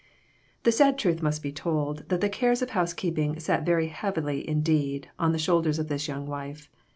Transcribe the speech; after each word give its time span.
The 0.63 0.71
sad 0.71 0.97
truth 0.97 1.21
must 1.21 1.43
be 1.43 1.51
told 1.51 2.09
that 2.09 2.21
the 2.21 2.27
cares 2.27 2.63
of 2.63 2.71
housekeeping 2.71 3.39
sat 3.39 3.67
very 3.67 3.89
heavily 3.89 4.49
indeed, 4.49 5.11
on 5.19 5.31
the 5.31 5.37
shoulders 5.37 5.77
of 5.77 5.89
this 5.89 6.07
young 6.07 6.25
wife. 6.25 6.71